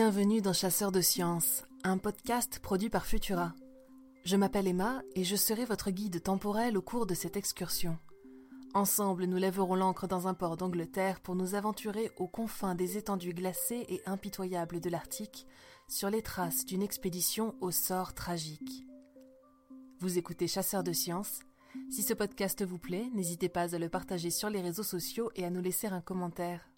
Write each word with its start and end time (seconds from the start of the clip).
Bienvenue 0.00 0.40
dans 0.40 0.52
Chasseurs 0.52 0.92
de 0.92 1.00
Sciences, 1.00 1.64
un 1.82 1.98
podcast 1.98 2.60
produit 2.60 2.88
par 2.88 3.04
Futura. 3.04 3.52
Je 4.24 4.36
m'appelle 4.36 4.68
Emma 4.68 5.02
et 5.16 5.24
je 5.24 5.34
serai 5.34 5.64
votre 5.64 5.90
guide 5.90 6.22
temporel 6.22 6.78
au 6.78 6.82
cours 6.82 7.04
de 7.04 7.14
cette 7.14 7.36
excursion. 7.36 7.98
Ensemble, 8.74 9.24
nous 9.24 9.38
lèverons 9.38 9.74
l'ancre 9.74 10.06
dans 10.06 10.28
un 10.28 10.34
port 10.34 10.56
d'Angleterre 10.56 11.18
pour 11.18 11.34
nous 11.34 11.56
aventurer 11.56 12.12
aux 12.16 12.28
confins 12.28 12.76
des 12.76 12.96
étendues 12.96 13.34
glacées 13.34 13.86
et 13.88 14.00
impitoyables 14.06 14.78
de 14.78 14.88
l'Arctique, 14.88 15.48
sur 15.88 16.10
les 16.10 16.22
traces 16.22 16.64
d'une 16.64 16.82
expédition 16.82 17.56
au 17.60 17.72
sort 17.72 18.14
tragique. 18.14 18.86
Vous 19.98 20.16
écoutez 20.16 20.46
Chasseurs 20.46 20.84
de 20.84 20.92
Sciences. 20.92 21.40
Si 21.90 22.04
ce 22.04 22.14
podcast 22.14 22.64
vous 22.64 22.78
plaît, 22.78 23.10
n'hésitez 23.14 23.48
pas 23.48 23.74
à 23.74 23.78
le 23.78 23.88
partager 23.88 24.30
sur 24.30 24.48
les 24.48 24.60
réseaux 24.60 24.84
sociaux 24.84 25.32
et 25.34 25.44
à 25.44 25.50
nous 25.50 25.60
laisser 25.60 25.88
un 25.88 26.00
commentaire. 26.00 26.68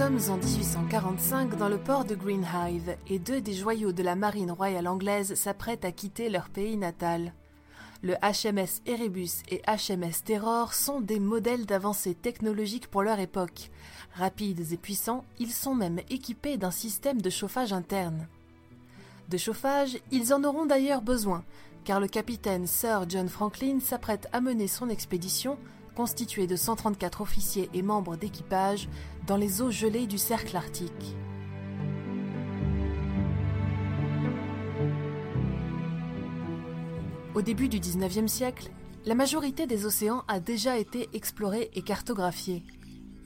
Sommes 0.00 0.30
en 0.30 0.38
1845 0.38 1.58
dans 1.58 1.68
le 1.68 1.76
port 1.76 2.06
de 2.06 2.14
Greenhive 2.14 2.96
et 3.06 3.18
deux 3.18 3.42
des 3.42 3.52
joyaux 3.52 3.92
de 3.92 4.02
la 4.02 4.16
marine 4.16 4.50
royale 4.50 4.88
anglaise 4.88 5.34
s'apprêtent 5.34 5.84
à 5.84 5.92
quitter 5.92 6.30
leur 6.30 6.48
pays 6.48 6.78
natal. 6.78 7.34
Le 8.02 8.14
HMS 8.14 8.80
Erebus 8.86 9.42
et 9.50 9.60
HMS 9.68 10.24
Terror 10.24 10.72
sont 10.72 11.02
des 11.02 11.20
modèles 11.20 11.66
d'avancée 11.66 12.14
technologique 12.14 12.86
pour 12.86 13.02
leur 13.02 13.18
époque. 13.18 13.70
Rapides 14.14 14.72
et 14.72 14.78
puissants, 14.78 15.22
ils 15.38 15.52
sont 15.52 15.74
même 15.74 16.00
équipés 16.08 16.56
d'un 16.56 16.70
système 16.70 17.20
de 17.20 17.28
chauffage 17.28 17.74
interne. 17.74 18.26
De 19.28 19.36
chauffage, 19.36 19.98
ils 20.10 20.32
en 20.32 20.44
auront 20.44 20.64
d'ailleurs 20.64 21.02
besoin, 21.02 21.44
car 21.84 22.00
le 22.00 22.08
capitaine 22.08 22.66
Sir 22.66 23.04
John 23.06 23.28
Franklin 23.28 23.80
s'apprête 23.80 24.28
à 24.32 24.40
mener 24.40 24.66
son 24.66 24.88
expédition 24.88 25.58
constitué 25.94 26.46
de 26.46 26.56
134 26.56 27.20
officiers 27.20 27.68
et 27.74 27.82
membres 27.82 28.16
d'équipage 28.16 28.88
dans 29.26 29.36
les 29.36 29.62
eaux 29.62 29.70
gelées 29.70 30.06
du 30.06 30.18
cercle 30.18 30.56
arctique. 30.56 31.16
Au 37.34 37.42
début 37.42 37.68
du 37.68 37.78
XIXe 37.78 38.30
siècle, 38.30 38.70
la 39.06 39.14
majorité 39.14 39.66
des 39.66 39.86
océans 39.86 40.24
a 40.28 40.40
déjà 40.40 40.78
été 40.78 41.08
explorée 41.12 41.70
et 41.74 41.82
cartographiée. 41.82 42.62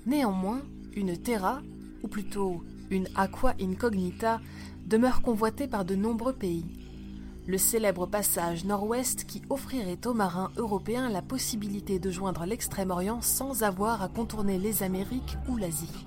Néanmoins, 0.06 0.62
une 0.94 1.16
terra, 1.16 1.62
ou 2.02 2.08
plutôt 2.08 2.62
une 2.90 3.08
aqua 3.16 3.54
incognita, 3.60 4.40
demeure 4.86 5.22
convoitée 5.22 5.66
par 5.66 5.84
de 5.84 5.94
nombreux 5.94 6.34
pays 6.34 6.83
le 7.46 7.58
célèbre 7.58 8.06
passage 8.06 8.64
nord-ouest 8.64 9.24
qui 9.24 9.42
offrirait 9.50 10.06
aux 10.06 10.14
marins 10.14 10.50
européens 10.56 11.10
la 11.10 11.20
possibilité 11.20 11.98
de 11.98 12.10
joindre 12.10 12.46
l'Extrême-Orient 12.46 13.20
sans 13.20 13.62
avoir 13.62 14.02
à 14.02 14.08
contourner 14.08 14.58
les 14.58 14.82
Amériques 14.82 15.36
ou 15.48 15.56
l'Asie. 15.56 16.06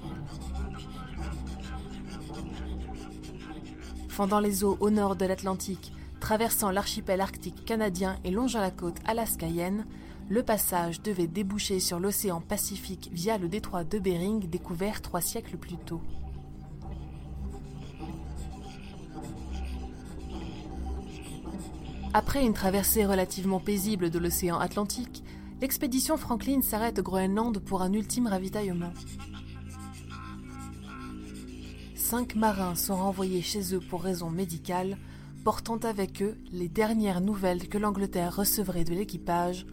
Fendant 4.10 4.40
les 4.40 4.64
eaux 4.64 4.78
au 4.80 4.90
nord 4.90 5.16
de 5.16 5.26
l'Atlantique, 5.26 5.94
traversant 6.20 6.72
l'archipel 6.72 7.22
arctique 7.22 7.66
canadien 7.66 8.18
et 8.24 8.32
longeant 8.32 8.62
la 8.62 8.72
côte 8.72 8.98
alaskaïenne, 9.06 9.86
le 10.30 10.42
passage 10.42 11.02
devait 11.04 11.28
déboucher 11.28 11.80
sur 11.80 12.00
l'océan 12.00 12.42
Pacifique 12.42 13.10
via 13.14 13.38
le 13.38 13.48
détroit 13.48 13.84
de 13.84 14.00
Bering 14.00 14.50
découvert 14.50 15.02
trois 15.02 15.22
siècles 15.22 15.58
plus 15.58 15.78
tôt. 15.78 16.02
Après 22.18 22.44
une 22.44 22.56
traversée 22.56 23.06
relativement 23.06 23.60
paisible 23.60 24.10
de 24.10 24.18
l'océan 24.18 24.58
Atlantique, 24.58 25.24
l'expédition 25.62 26.18
Franklin 26.18 26.64
s'arrête 26.64 26.98
au 26.98 27.04
Groenland 27.04 27.60
pour 27.60 27.84
un 27.84 27.94
ultime 27.94 28.26
ravitaillement. 28.26 28.92
Cinq 31.96 32.34
marins 32.34 32.74
sont 32.74 32.96
renvoyés 32.96 33.44
chez 33.44 33.76
eux 33.76 33.80
pour 33.80 34.02
raisons 34.02 34.32
médicales, 34.32 34.98
portant 35.44 35.78
avec 35.78 36.24
eux 36.24 36.40
les 36.52 36.68
dernières 36.68 37.22
nouvelles 37.22 37.70
que 37.70 37.78
l'Angleterre 37.78 38.36
recevrait 38.36 38.84
de 38.84 38.96
l'équipage 38.96 39.68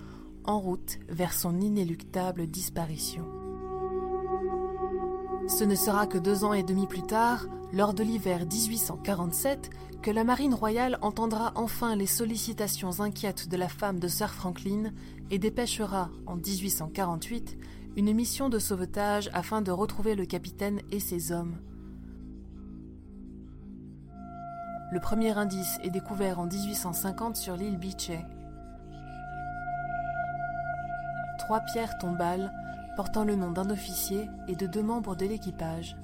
en 0.44 0.60
route 0.60 0.98
vers 1.08 1.32
son 1.32 1.62
inéluctable 1.62 2.46
disparition. 2.46 3.24
Ce 5.46 5.62
ne 5.62 5.74
sera 5.74 6.06
que 6.06 6.16
deux 6.16 6.44
ans 6.44 6.54
et 6.54 6.62
demi 6.62 6.86
plus 6.86 7.02
tard, 7.02 7.46
lors 7.72 7.92
de 7.92 8.02
l'hiver 8.02 8.40
1847, 8.40 9.70
que 10.02 10.10
la 10.10 10.24
Marine 10.24 10.54
royale 10.54 10.98
entendra 11.02 11.52
enfin 11.54 11.96
les 11.96 12.06
sollicitations 12.06 13.00
inquiètes 13.00 13.48
de 13.48 13.56
la 13.56 13.68
femme 13.68 13.98
de 13.98 14.08
Sir 14.08 14.30
Franklin 14.32 14.92
et 15.30 15.38
dépêchera, 15.38 16.10
en 16.26 16.36
1848, 16.36 17.58
une 17.96 18.14
mission 18.14 18.48
de 18.48 18.58
sauvetage 18.58 19.28
afin 19.34 19.60
de 19.60 19.70
retrouver 19.70 20.14
le 20.14 20.24
capitaine 20.24 20.80
et 20.90 20.98
ses 21.00 21.30
hommes. 21.30 21.56
Le 24.92 25.00
premier 25.00 25.36
indice 25.36 25.78
est 25.82 25.90
découvert 25.90 26.40
en 26.40 26.46
1850 26.46 27.36
sur 27.36 27.56
l'île 27.56 27.78
Beechay. 27.78 28.24
Trois 31.38 31.60
pierres 31.60 31.98
tombales 31.98 32.50
portant 32.96 33.24
le 33.24 33.36
nom 33.36 33.50
d'un 33.50 33.70
officier 33.70 34.26
et 34.48 34.56
de 34.56 34.66
deux 34.66 34.82
membres 34.82 35.16
de 35.16 35.26
l'équipage. 35.26 35.96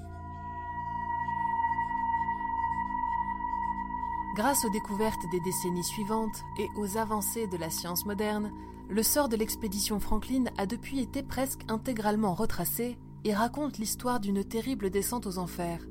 Grâce 4.35 4.63
aux 4.63 4.69
découvertes 4.69 5.29
des 5.31 5.41
décennies 5.41 5.83
suivantes 5.83 6.43
et 6.57 6.67
aux 6.77 6.97
avancées 6.97 7.47
de 7.47 7.57
la 7.57 7.69
science 7.69 8.05
moderne, 8.05 8.51
le 8.89 9.03
sort 9.03 9.29
de 9.29 9.35
l'expédition 9.35 9.99
Franklin 9.99 10.45
a 10.57 10.65
depuis 10.65 10.99
été 10.99 11.21
presque 11.21 11.61
intégralement 11.67 12.33
retracé 12.33 12.97
et 13.23 13.33
raconte 13.33 13.77
l'histoire 13.77 14.19
d'une 14.19 14.43
terrible 14.43 14.89
descente 14.89 15.27
aux 15.27 15.37
enfers. 15.37 15.85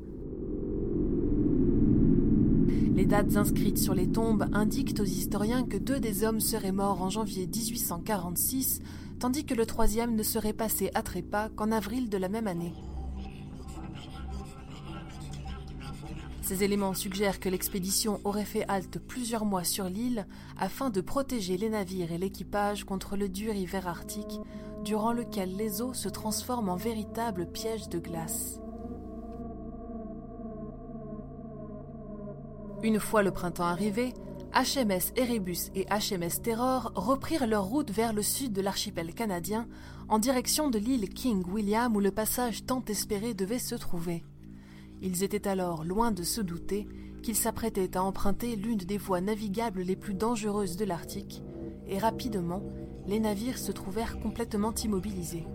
Les 2.95 3.07
dates 3.07 3.37
inscrites 3.37 3.79
sur 3.79 3.95
les 3.95 4.11
tombes 4.11 4.47
indiquent 4.53 4.99
aux 5.01 5.05
historiens 5.05 5.65
que 5.65 5.77
deux 5.77 6.01
des 6.01 6.25
hommes 6.25 6.41
seraient 6.41 6.73
morts 6.73 7.03
en 7.03 7.09
janvier 7.09 7.47
1846, 7.47 8.81
tandis 9.21 9.45
que 9.45 9.55
le 9.55 9.67
troisième 9.67 10.17
ne 10.17 10.23
serait 10.23 10.55
passé 10.55 10.91
à 10.95 11.03
trépas 11.03 11.51
qu'en 11.51 11.71
avril 11.71 12.09
de 12.09 12.17
la 12.17 12.31
même 12.31 12.47
année. 12.49 12.73
Ces 16.41 16.65
éléments 16.65 16.95
suggèrent 16.95 17.39
que 17.39 17.51
l'expédition 17.51 18.19
aurait 18.25 18.47
fait 18.47 18.65
halte 18.67 18.99
plusieurs 18.99 19.45
mois 19.45 19.63
sur 19.63 19.85
l'île 19.85 20.27
afin 20.59 20.91
de 20.91 21.01
protéger 21.01 21.57
les 21.59 21.69
navires 21.69 22.11
et 22.11 22.19
l'équipage 22.19 22.85
contre 22.85 23.17
le 23.17 23.29
dur 23.29 23.55
hiver 23.55 23.87
arctique, 23.87 24.41
durant 24.83 25.13
lequel 25.13 25.55
les 25.55 25.83
eaux 25.83 25.95
se 25.95 26.09
transforment 26.09 26.71
en 26.71 26.77
véritables 26.77 27.47
pièges 27.47 27.89
de 27.91 27.99
glace. 27.99 28.59
Une 32.83 32.99
fois 32.99 33.23
le 33.23 33.31
printemps 33.31 33.67
arrivé, 33.67 34.15
HMS 34.53 35.13
Erebus 35.15 35.71
et 35.77 35.87
HMS 35.87 36.43
Terror 36.43 36.91
reprirent 36.97 37.47
leur 37.47 37.65
route 37.65 37.93
vers 37.93 38.13
le 38.13 38.23
sud 38.23 38.53
de 38.53 38.61
l'archipel 38.61 39.15
canadien, 39.15 39.69
en 40.09 40.19
direction 40.19 40.71
de 40.71 40.79
l'île 40.79 41.09
King 41.09 41.45
William 41.49 41.95
où 41.95 42.01
le 42.01 42.11
passage 42.11 42.67
tant 42.67 42.85
espéré 42.89 43.33
devait 43.33 43.61
se 43.61 43.77
trouver. 43.77 44.25
Ils 45.03 45.23
étaient 45.23 45.47
alors 45.47 45.85
loin 45.85 46.11
de 46.11 46.25
se 46.25 46.41
douter 46.41 46.89
qu'ils 47.23 47.37
s'apprêtaient 47.37 47.97
à 47.97 48.03
emprunter 48.03 48.57
l'une 48.57 48.79
des 48.79 48.99
voies 48.99 49.21
navigables 49.21 49.83
les 49.83 49.97
plus 49.97 50.15
dangereuses 50.15 50.77
de 50.77 50.85
l'Arctique, 50.85 51.43
et 51.87 51.99
rapidement, 51.99 52.63
les 53.07 53.21
navires 53.21 53.59
se 53.59 53.71
trouvèrent 53.71 54.19
complètement 54.19 54.75
immobilisés. 54.75 55.47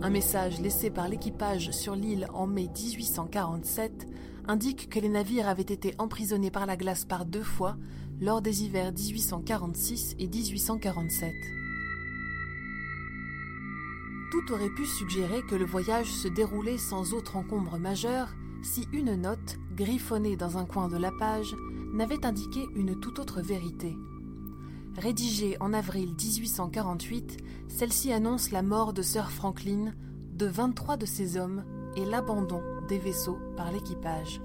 Un 0.00 0.10
message 0.10 0.60
laissé 0.60 0.90
par 0.90 1.08
l'équipage 1.08 1.72
sur 1.72 1.96
l'île 1.96 2.28
en 2.32 2.46
mai 2.46 2.68
1847 2.68 4.07
indique 4.48 4.88
que 4.90 4.98
les 4.98 5.08
navires 5.08 5.48
avaient 5.48 5.62
été 5.62 5.94
emprisonnés 5.98 6.50
par 6.50 6.66
la 6.66 6.76
glace 6.76 7.04
par 7.04 7.24
deux 7.24 7.42
fois 7.42 7.76
lors 8.20 8.42
des 8.42 8.64
hivers 8.64 8.92
1846 8.92 10.16
et 10.18 10.26
1847 10.26 11.32
tout 14.30 14.52
aurait 14.52 14.70
pu 14.70 14.84
suggérer 14.84 15.42
que 15.42 15.54
le 15.54 15.64
voyage 15.64 16.10
se 16.10 16.28
déroulait 16.28 16.78
sans 16.78 17.14
autre 17.14 17.36
encombre 17.36 17.78
majeur 17.78 18.28
si 18.62 18.88
une 18.92 19.14
note, 19.14 19.58
griffonnée 19.74 20.36
dans 20.36 20.58
un 20.58 20.64
coin 20.64 20.88
de 20.88 20.96
la 20.96 21.12
page, 21.12 21.54
n'avait 21.92 22.26
indiqué 22.26 22.66
une 22.74 22.98
toute 22.98 23.18
autre 23.18 23.40
vérité. 23.40 23.96
Rédigée 24.96 25.56
en 25.60 25.72
avril 25.72 26.10
1848, 26.10 27.38
celle-ci 27.68 28.12
annonce 28.12 28.50
la 28.50 28.62
mort 28.62 28.92
de 28.92 29.02
Sir 29.02 29.30
Franklin, 29.30 29.94
de 30.34 30.46
23 30.46 30.96
de 30.96 31.06
ses 31.06 31.36
hommes 31.36 31.64
et 31.96 32.04
l'abandon 32.04 32.62
des 32.88 32.98
vaisseaux 32.98 33.38
par 33.56 33.70
l'équipage. 33.70 34.40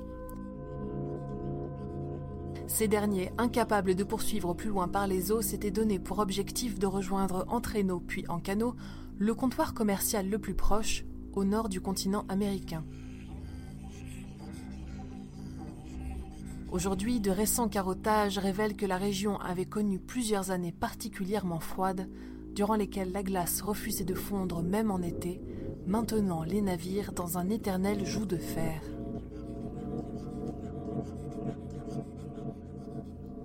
Ces 2.67 2.87
derniers, 2.87 3.31
incapables 3.37 3.95
de 3.95 4.03
poursuivre 4.03 4.53
plus 4.53 4.69
loin 4.69 4.87
par 4.87 5.07
les 5.07 5.31
eaux, 5.31 5.41
s'étaient 5.41 5.71
donné 5.71 5.99
pour 5.99 6.19
objectif 6.19 6.77
de 6.77 6.87
rejoindre 6.87 7.45
en 7.47 7.61
traîneau 7.61 7.99
puis 7.99 8.25
en 8.27 8.39
canot 8.39 8.75
le 9.17 9.33
comptoir 9.33 9.73
commercial 9.73 10.29
le 10.29 10.39
plus 10.39 10.55
proche, 10.55 11.05
au 11.33 11.43
nord 11.43 11.69
du 11.69 11.81
continent 11.81 12.25
américain. 12.29 12.83
Aujourd'hui, 16.71 17.19
de 17.19 17.29
récents 17.29 17.69
carottages 17.69 18.39
révèlent 18.39 18.75
que 18.75 18.87
la 18.87 18.97
région 18.97 19.39
avait 19.39 19.65
connu 19.65 19.99
plusieurs 19.99 20.49
années 20.49 20.71
particulièrement 20.71 21.59
froides, 21.59 22.09
durant 22.53 22.75
lesquelles 22.75 23.11
la 23.11 23.23
glace 23.23 23.61
refusait 23.61 24.03
de 24.03 24.13
fondre 24.13 24.61
même 24.61 24.91
en 24.91 25.01
été, 25.01 25.41
maintenant 25.87 26.43
les 26.43 26.61
navires 26.61 27.11
dans 27.11 27.37
un 27.37 27.49
éternel 27.49 28.05
joug 28.05 28.25
de 28.25 28.37
fer. 28.37 28.81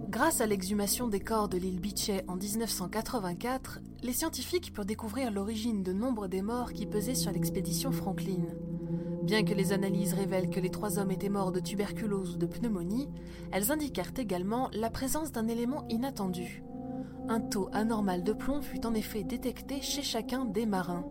Grâce 0.08 0.40
à 0.40 0.46
l'exhumation 0.46 1.06
des 1.06 1.20
corps 1.20 1.49
de 1.49 1.58
l'île 1.58 1.81
Beechay 1.81 2.25
en 2.28 2.37
1984, 2.37 3.81
les 4.02 4.12
scientifiques 4.12 4.72
purent 4.72 4.84
découvrir 4.84 5.31
l'origine 5.31 5.82
de 5.82 5.93
nombre 5.93 6.28
des 6.28 6.43
morts 6.43 6.72
qui 6.72 6.87
pesaient 6.87 7.14
sur 7.14 7.31
l'expédition 7.31 7.93
Franklin. 7.93 8.46
Bien 9.22 9.44
que 9.44 9.52
les 9.52 9.72
analyses 9.72 10.14
révèlent 10.14 10.49
que 10.49 10.61
les 10.61 10.70
trois 10.70 10.99
hommes 10.99 11.11
étaient 11.11 11.28
morts 11.28 11.52
de 11.52 11.61
tuberculose 11.61 12.34
ou 12.34 12.38
de 12.38 12.46
pneumonie, 12.46 13.08
elles 13.52 13.70
indiquèrent 13.70 14.12
également 14.16 14.70
la 14.72 14.90
présence 14.90 15.31
d'un 15.31 15.46
élément 15.46 15.87
inattendu. 15.90 16.62
Un 17.30 17.40
taux 17.40 17.69
anormal 17.72 18.25
de 18.25 18.32
plomb 18.32 18.62
fut 18.62 18.86
en 18.86 18.94
effet 18.94 19.22
détecté 19.22 19.82
chez 19.82 20.02
chacun 20.02 20.46
des 20.46 20.64
marins. 20.64 21.04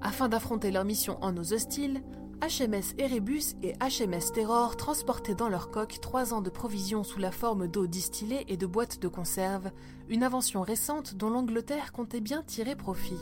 Afin 0.00 0.30
d'affronter 0.30 0.70
leur 0.70 0.86
mission 0.86 1.18
en 1.22 1.36
eaux 1.36 1.52
hostiles, 1.52 2.02
HMS 2.40 2.94
Erebus 2.98 3.56
et 3.62 3.74
HMS 3.74 4.32
Terror 4.32 4.76
transportaient 4.76 5.34
dans 5.34 5.50
leur 5.50 5.70
coque 5.70 6.00
trois 6.00 6.32
ans 6.32 6.40
de 6.40 6.48
provisions 6.48 7.04
sous 7.04 7.18
la 7.18 7.30
forme 7.30 7.68
d'eau 7.68 7.86
distillée 7.86 8.44
et 8.48 8.56
de 8.56 8.66
boîtes 8.66 9.00
de 9.00 9.08
conserve, 9.08 9.70
une 10.08 10.22
invention 10.22 10.62
récente 10.62 11.14
dont 11.14 11.28
l'Angleterre 11.28 11.92
comptait 11.92 12.20
bien 12.20 12.42
tirer 12.42 12.74
profit. 12.74 13.20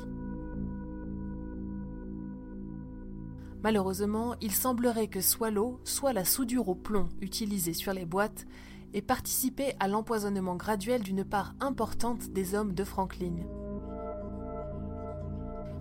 Malheureusement, 3.65 4.35
il 4.41 4.53
semblerait 4.53 5.09
que 5.09 5.23
soit 5.23 5.51
l'eau, 5.51 5.81
soit 5.85 6.13
la 6.13 6.25
soudure 6.25 6.69
au 6.69 6.75
plomb 6.75 7.09
utilisée 7.21 7.73
sur 7.73 7.93
les 7.93 8.05
boîtes 8.05 8.47
ait 8.95 9.03
participé 9.03 9.75
à 9.81 9.89
l'empoisonnement 9.89 10.57
graduel 10.57 11.03
d'une 11.03 11.25
part 11.25 11.55
importante 11.61 12.31
des 12.31 12.55
hommes 12.55 12.73
de 12.73 12.85
Franklin. 12.85 13.35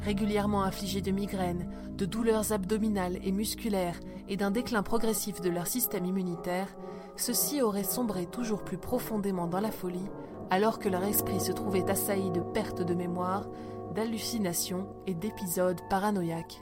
Régulièrement 0.01 0.63
affligés 0.63 1.01
de 1.01 1.12
migraines, 1.12 1.69
de 1.95 2.06
douleurs 2.06 2.51
abdominales 2.51 3.19
et 3.24 3.31
musculaires 3.31 4.00
et 4.27 4.36
d'un 4.36 4.51
déclin 4.51 4.83
progressif 4.83 5.39
de 5.39 5.50
leur 5.50 5.68
système 5.68 6.06
immunitaire, 6.06 6.68
ceux-ci 7.15 7.62
auraient 7.62 7.83
sombré 7.83 8.25
toujours 8.25 8.63
plus 8.63 8.77
profondément 8.77 9.48
dans 9.48 9.62
la 9.62 9.71
folie, 9.71 10.09
alors 10.50 10.80
que 10.80 10.89
leur 10.89 11.04
esprit 11.04 11.39
se 11.39 11.51
trouvait 11.51 11.89
assailli 11.89 12.31
de 12.31 12.42
pertes 12.42 12.81
de 12.81 12.95
mémoire, 12.95 13.48
d'hallucinations 13.94 14.88
et 15.07 15.13
d'épisodes 15.13 15.80
paranoïaques. 15.89 16.62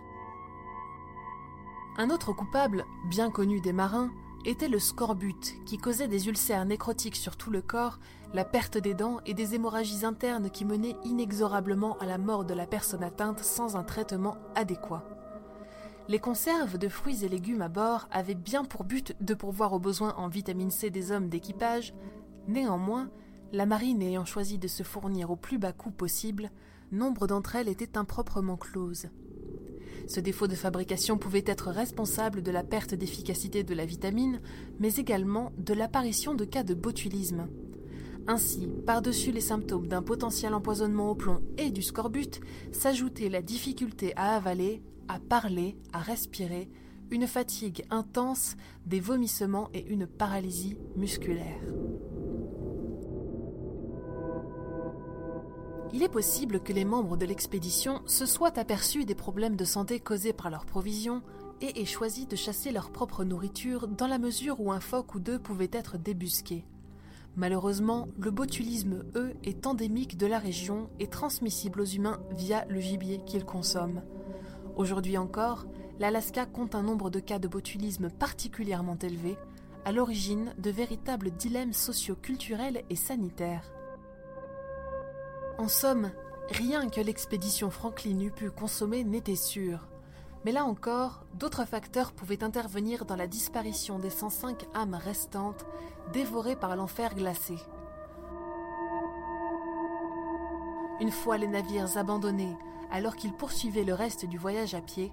Un 1.97 2.09
autre 2.09 2.33
coupable, 2.33 2.85
bien 3.09 3.31
connu 3.31 3.61
des 3.61 3.73
marins, 3.73 4.11
était 4.45 4.67
le 4.67 4.79
scorbut, 4.79 5.55
qui 5.65 5.77
causait 5.77 6.07
des 6.07 6.27
ulcères 6.27 6.65
nécrotiques 6.65 7.15
sur 7.15 7.37
tout 7.37 7.51
le 7.51 7.61
corps, 7.61 7.99
la 8.33 8.45
perte 8.45 8.77
des 8.77 8.93
dents 8.93 9.19
et 9.25 9.33
des 9.33 9.55
hémorragies 9.55 10.05
internes 10.05 10.49
qui 10.49 10.65
menaient 10.65 10.95
inexorablement 11.03 11.97
à 11.99 12.05
la 12.05 12.17
mort 12.17 12.45
de 12.45 12.53
la 12.53 12.65
personne 12.65 13.03
atteinte 13.03 13.39
sans 13.39 13.75
un 13.75 13.83
traitement 13.83 14.37
adéquat. 14.55 15.03
Les 16.07 16.19
conserves 16.19 16.77
de 16.77 16.89
fruits 16.89 17.23
et 17.23 17.29
légumes 17.29 17.61
à 17.61 17.69
bord 17.69 18.07
avaient 18.11 18.35
bien 18.35 18.65
pour 18.65 18.83
but 18.83 19.15
de 19.21 19.33
pourvoir 19.33 19.73
aux 19.73 19.79
besoins 19.79 20.15
en 20.17 20.27
vitamine 20.27 20.71
C 20.71 20.89
des 20.89 21.11
hommes 21.11 21.29
d'équipage, 21.29 21.93
néanmoins, 22.47 23.09
la 23.51 23.65
marine 23.65 24.01
ayant 24.01 24.25
choisi 24.25 24.57
de 24.57 24.67
se 24.67 24.83
fournir 24.83 25.29
au 25.29 25.35
plus 25.35 25.57
bas 25.57 25.73
coût 25.73 25.91
possible, 25.91 26.51
nombre 26.91 27.27
d'entre 27.27 27.55
elles 27.55 27.69
étaient 27.69 27.97
improprement 27.97 28.57
closes. 28.57 29.07
Ce 30.07 30.19
défaut 30.19 30.47
de 30.47 30.55
fabrication 30.55 31.17
pouvait 31.17 31.43
être 31.45 31.69
responsable 31.69 32.41
de 32.41 32.51
la 32.51 32.63
perte 32.63 32.93
d'efficacité 32.93 33.63
de 33.63 33.73
la 33.73 33.85
vitamine, 33.85 34.41
mais 34.79 34.95
également 34.95 35.51
de 35.57 35.73
l'apparition 35.73 36.33
de 36.33 36.45
cas 36.45 36.63
de 36.63 36.73
botulisme. 36.73 37.47
Ainsi, 38.27 38.67
par-dessus 38.85 39.31
les 39.31 39.41
symptômes 39.41 39.87
d'un 39.87 40.01
potentiel 40.01 40.53
empoisonnement 40.53 41.09
au 41.09 41.15
plomb 41.15 41.41
et 41.57 41.71
du 41.71 41.81
scorbut, 41.81 42.39
s'ajoutait 42.71 43.29
la 43.29 43.41
difficulté 43.41 44.13
à 44.15 44.35
avaler, 44.35 44.81
à 45.07 45.19
parler, 45.19 45.75
à 45.91 45.99
respirer, 45.99 46.69
une 47.09 47.27
fatigue 47.27 47.83
intense, 47.89 48.55
des 48.85 48.99
vomissements 48.99 49.69
et 49.73 49.85
une 49.87 50.07
paralysie 50.07 50.77
musculaire. 50.95 51.59
Il 55.93 56.03
est 56.03 56.09
possible 56.09 56.61
que 56.61 56.71
les 56.71 56.85
membres 56.85 57.17
de 57.17 57.25
l'expédition 57.25 58.01
se 58.05 58.25
soient 58.25 58.57
aperçus 58.57 59.03
des 59.03 59.15
problèmes 59.15 59.57
de 59.57 59.65
santé 59.65 59.99
causés 59.99 60.31
par 60.31 60.49
leurs 60.49 60.65
provisions 60.65 61.21
et 61.59 61.81
aient 61.81 61.85
choisi 61.85 62.25
de 62.25 62.37
chasser 62.37 62.71
leur 62.71 62.91
propre 62.91 63.25
nourriture 63.25 63.89
dans 63.89 64.07
la 64.07 64.17
mesure 64.17 64.61
où 64.61 64.71
un 64.71 64.79
phoque 64.79 65.15
ou 65.15 65.19
deux 65.19 65.37
pouvait 65.37 65.69
être 65.73 65.97
débusqué. 65.97 66.65
Malheureusement, 67.35 68.07
le 68.17 68.31
botulisme, 68.31 69.03
eux, 69.15 69.33
est 69.43 69.67
endémique 69.67 70.17
de 70.17 70.27
la 70.27 70.39
région 70.39 70.89
et 70.99 71.07
transmissible 71.07 71.81
aux 71.81 71.85
humains 71.85 72.21
via 72.37 72.65
le 72.69 72.79
gibier 72.79 73.21
qu'ils 73.25 73.45
consomment. 73.45 74.03
Aujourd'hui 74.77 75.17
encore, 75.17 75.65
l'Alaska 75.99 76.45
compte 76.45 76.73
un 76.73 76.83
nombre 76.83 77.09
de 77.09 77.19
cas 77.19 77.39
de 77.39 77.49
botulisme 77.49 78.09
particulièrement 78.09 78.97
élevé, 79.01 79.37
à 79.83 79.91
l'origine 79.91 80.53
de 80.57 80.71
véritables 80.71 81.31
dilemmes 81.31 81.73
socio-culturels 81.73 82.83
et 82.89 82.95
sanitaires. 82.95 83.71
En 85.61 85.67
somme, 85.67 86.09
rien 86.49 86.89
que 86.89 87.01
l'expédition 87.01 87.69
Franklin 87.69 88.19
eût 88.19 88.31
pu 88.31 88.49
consommer 88.49 89.03
n'était 89.03 89.35
sûr. 89.35 89.87
Mais 90.43 90.51
là 90.51 90.65
encore, 90.65 91.23
d'autres 91.35 91.65
facteurs 91.65 92.13
pouvaient 92.13 92.43
intervenir 92.43 93.05
dans 93.05 93.15
la 93.15 93.27
disparition 93.27 93.99
des 93.99 94.09
105 94.09 94.65
âmes 94.73 94.95
restantes, 94.95 95.67
dévorées 96.13 96.55
par 96.55 96.75
l'enfer 96.75 97.13
glacé. 97.13 97.57
Une 100.99 101.11
fois 101.11 101.37
les 101.37 101.47
navires 101.47 101.95
abandonnés, 101.95 102.57
alors 102.89 103.15
qu'ils 103.15 103.33
poursuivaient 103.33 103.83
le 103.83 103.93
reste 103.93 104.25
du 104.25 104.39
voyage 104.39 104.73
à 104.73 104.81
pied, 104.81 105.11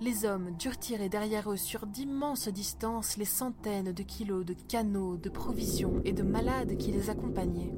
les 0.00 0.24
hommes 0.24 0.50
durent 0.58 0.76
tirer 0.80 1.08
derrière 1.08 1.52
eux 1.52 1.56
sur 1.56 1.86
d'immenses 1.86 2.48
distances 2.48 3.16
les 3.16 3.24
centaines 3.24 3.92
de 3.92 4.02
kilos 4.02 4.44
de 4.44 4.56
canaux, 4.66 5.16
de 5.16 5.28
provisions 5.28 6.00
et 6.04 6.12
de 6.12 6.24
malades 6.24 6.76
qui 6.78 6.90
les 6.90 7.10
accompagnaient. 7.10 7.72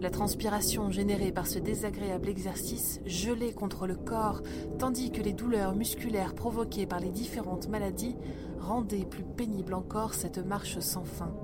La 0.00 0.10
transpiration 0.10 0.92
générée 0.92 1.32
par 1.32 1.48
ce 1.48 1.58
désagréable 1.58 2.28
exercice 2.28 3.00
gelait 3.04 3.52
contre 3.52 3.88
le 3.88 3.96
corps, 3.96 4.42
tandis 4.78 5.10
que 5.10 5.20
les 5.20 5.32
douleurs 5.32 5.74
musculaires 5.74 6.36
provoquées 6.36 6.86
par 6.86 7.00
les 7.00 7.10
différentes 7.10 7.68
maladies 7.68 8.14
rendaient 8.60 9.04
plus 9.04 9.24
pénible 9.24 9.74
encore 9.74 10.14
cette 10.14 10.38
marche 10.38 10.78
sans 10.78 11.04
fin. 11.04 11.34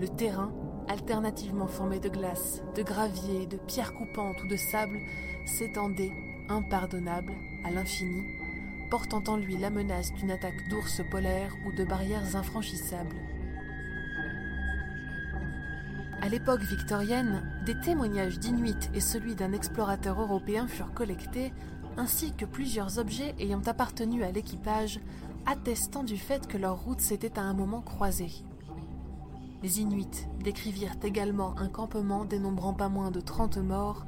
Le 0.00 0.08
terrain, 0.08 0.52
alternativement 0.88 1.68
formé 1.68 2.00
de 2.00 2.08
glace, 2.08 2.64
de 2.74 2.82
gravier, 2.82 3.46
de 3.46 3.58
pierres 3.58 3.94
coupantes 3.94 4.42
ou 4.42 4.48
de 4.48 4.56
sable, 4.56 4.98
s'étendait, 5.46 6.12
impardonnable, 6.48 7.32
à 7.64 7.70
l'infini, 7.70 8.24
portant 8.90 9.22
en 9.28 9.36
lui 9.36 9.56
la 9.56 9.70
menace 9.70 10.12
d'une 10.14 10.32
attaque 10.32 10.68
d'ours 10.68 11.00
polaires 11.12 11.54
ou 11.64 11.72
de 11.76 11.84
barrières 11.84 12.34
infranchissables. 12.34 13.14
À 16.22 16.28
l'époque 16.28 16.60
victorienne, 16.60 17.42
des 17.64 17.78
témoignages 17.80 18.38
d'Inuits 18.38 18.90
et 18.94 19.00
celui 19.00 19.34
d'un 19.34 19.52
explorateur 19.52 20.20
européen 20.20 20.66
furent 20.66 20.92
collectés, 20.92 21.52
ainsi 21.96 22.32
que 22.32 22.44
plusieurs 22.44 22.98
objets 22.98 23.34
ayant 23.38 23.62
appartenu 23.66 24.22
à 24.22 24.30
l'équipage, 24.30 25.00
attestant 25.46 26.04
du 26.04 26.18
fait 26.18 26.46
que 26.46 26.58
leurs 26.58 26.78
routes 26.78 27.00
s'étaient 27.00 27.38
à 27.38 27.42
un 27.42 27.54
moment 27.54 27.80
croisées. 27.80 28.44
Les 29.62 29.80
Inuits 29.80 30.26
décrivirent 30.44 30.96
également 31.02 31.58
un 31.58 31.68
campement 31.68 32.26
dénombrant 32.26 32.74
pas 32.74 32.90
moins 32.90 33.10
de 33.10 33.20
30 33.20 33.56
morts 33.56 34.04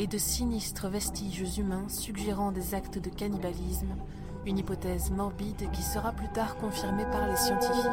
et 0.00 0.08
de 0.08 0.18
sinistres 0.18 0.88
vestiges 0.88 1.58
humains 1.58 1.88
suggérant 1.88 2.50
des 2.50 2.74
actes 2.74 2.98
de 2.98 3.08
cannibalisme, 3.08 3.94
une 4.46 4.58
hypothèse 4.58 5.12
morbide 5.12 5.70
qui 5.72 5.82
sera 5.82 6.10
plus 6.10 6.28
tard 6.32 6.56
confirmée 6.56 7.06
par 7.12 7.28
les 7.28 7.36
scientifiques. 7.36 7.86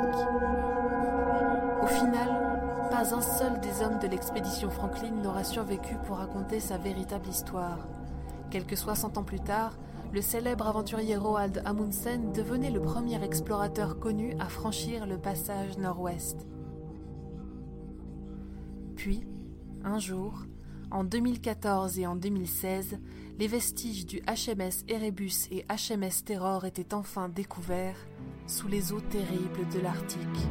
Au 1.83 1.87
final, 1.87 2.48
pas 2.89 3.13
un 3.13 3.21
seul 3.21 3.59
des 3.61 3.83
hommes 3.83 3.99
de 3.99 4.07
l'expédition 4.07 4.69
Franklin 4.69 5.11
n'aura 5.11 5.43
survécu 5.43 5.95
pour 6.05 6.17
raconter 6.17 6.59
sa 6.59 6.77
véritable 6.77 7.27
histoire. 7.27 7.87
Quelques 8.49 8.77
soixante 8.77 9.17
ans 9.17 9.23
plus 9.23 9.39
tard, 9.39 9.77
le 10.11 10.21
célèbre 10.21 10.67
aventurier 10.67 11.15
Roald 11.15 11.61
Amundsen 11.65 12.31
devenait 12.33 12.71
le 12.71 12.81
premier 12.81 13.23
explorateur 13.23 13.99
connu 13.99 14.33
à 14.39 14.49
franchir 14.49 15.05
le 15.05 15.19
passage 15.19 15.77
nord-ouest. 15.77 16.47
Puis, 18.95 19.23
un 19.83 19.99
jour, 19.99 20.45
en 20.89 21.03
2014 21.03 21.99
et 21.99 22.07
en 22.07 22.15
2016, 22.15 22.97
les 23.37 23.47
vestiges 23.47 24.07
du 24.07 24.19
HMS 24.21 24.83
Erebus 24.87 25.47
et 25.51 25.63
HMS 25.69 26.23
Terror 26.25 26.65
étaient 26.65 26.95
enfin 26.95 27.29
découverts 27.29 28.07
sous 28.47 28.67
les 28.67 28.91
eaux 28.91 29.01
terribles 29.01 29.67
de 29.71 29.79
l'Arctique. 29.79 30.49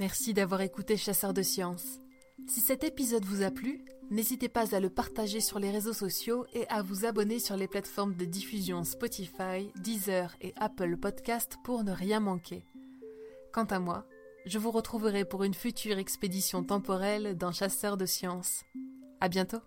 Merci 0.00 0.32
d'avoir 0.32 0.62
écouté 0.62 0.96
Chasseur 0.96 1.34
de 1.34 1.42
Sciences. 1.42 2.00
Si 2.48 2.62
cet 2.62 2.84
épisode 2.84 3.26
vous 3.26 3.42
a 3.42 3.50
plu, 3.50 3.84
n'hésitez 4.10 4.48
pas 4.48 4.74
à 4.74 4.80
le 4.80 4.88
partager 4.88 5.40
sur 5.40 5.58
les 5.58 5.70
réseaux 5.70 5.92
sociaux 5.92 6.46
et 6.54 6.66
à 6.68 6.80
vous 6.80 7.04
abonner 7.04 7.38
sur 7.38 7.54
les 7.54 7.68
plateformes 7.68 8.16
de 8.16 8.24
diffusion 8.24 8.82
Spotify, 8.82 9.70
Deezer 9.76 10.34
et 10.40 10.54
Apple 10.56 10.96
Podcast 10.96 11.58
pour 11.64 11.84
ne 11.84 11.92
rien 11.92 12.18
manquer. 12.18 12.64
Quant 13.52 13.66
à 13.66 13.78
moi, 13.78 14.06
je 14.46 14.58
vous 14.58 14.70
retrouverai 14.70 15.26
pour 15.26 15.44
une 15.44 15.52
future 15.52 15.98
expédition 15.98 16.64
temporelle 16.64 17.36
d'un 17.36 17.52
chasseur 17.52 17.98
de 17.98 18.06
sciences. 18.06 18.64
À 19.20 19.28
bientôt! 19.28 19.60